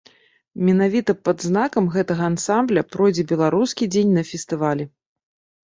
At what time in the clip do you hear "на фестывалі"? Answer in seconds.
4.19-4.93